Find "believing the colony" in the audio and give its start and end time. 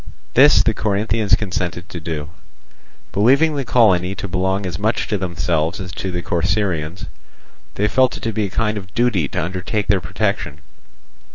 3.11-4.15